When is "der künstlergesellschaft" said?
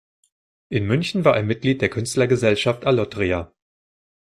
1.79-2.85